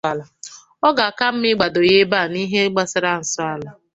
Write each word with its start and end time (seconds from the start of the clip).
Ọ 0.87 0.89
ga-aka 0.97 1.25
mma 1.33 1.47
ịgbado 1.51 1.79
ya 1.89 1.95
ebe 2.01 2.17
a 2.23 2.25
n'ihe 2.31 2.61
gbasaara 2.73 3.11
Nsọala 3.21 3.69